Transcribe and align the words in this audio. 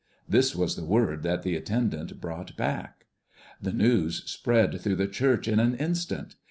This 0.27 0.55
was 0.55 0.75
the 0.75 0.83
word 0.83 1.21
that 1.21 1.43
the 1.43 1.55
attendant 1.55 2.19
brought 2.19 2.57
back. 2.57 3.05
The 3.61 3.71
news 3.71 4.23
spread 4.27 4.81
through 4.81 4.95
the 4.95 5.05
church 5.05 5.47
in 5.47 5.59
an 5.59 5.75
instant. 5.75 6.33